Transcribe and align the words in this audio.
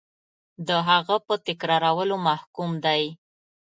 د 0.67 0.69
هغه 0.89 1.15
په 1.25 1.33
تکرارولو 1.47 2.15
محکوم 2.27 2.71
دی. 2.85 3.03